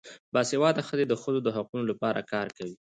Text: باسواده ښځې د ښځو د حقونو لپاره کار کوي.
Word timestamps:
باسواده 0.33 0.81
ښځې 0.89 1.05
د 1.07 1.13
ښځو 1.21 1.39
د 1.43 1.49
حقونو 1.55 1.83
لپاره 1.91 2.27
کار 2.31 2.47
کوي. 2.57 2.75